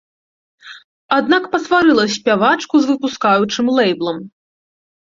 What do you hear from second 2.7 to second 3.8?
з выпускаючым